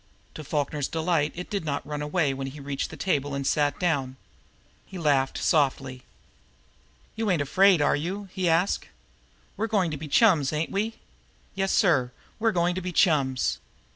[0.33, 3.79] To Falkner's delight it did not run away when he reached the table and sat
[3.79, 4.15] down.
[4.83, 6.01] He laughed softly.
[7.15, 8.87] "You ain't afraid, are you?" he asked.
[9.57, 10.95] "We're goin' to be chums, ain't we?
[11.53, 13.59] Yessir, we're goin' to be chums!"